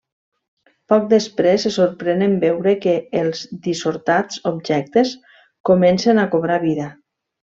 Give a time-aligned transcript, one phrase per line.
[0.93, 5.13] Poc després se sorprèn en veure que els dissortats objectes
[5.73, 6.89] comencen a cobrar vida.